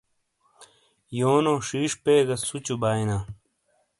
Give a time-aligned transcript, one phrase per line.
[1.19, 3.17] یونو شیش پے گہ سُوچُو باٸینا۔